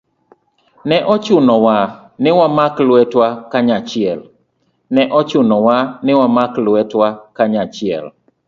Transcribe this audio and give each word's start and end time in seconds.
Ne 0.87 0.97
ochunowa 1.13 1.77
ni 2.21 2.31
wamak 2.37 2.75
lwetwa 6.57 7.07
kanyachiel 7.35 8.03